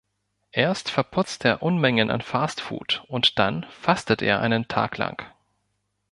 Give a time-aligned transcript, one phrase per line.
[0.53, 5.21] Erst verputzt er Unmengen an Fastfood und dann fastet er einen Tag lang.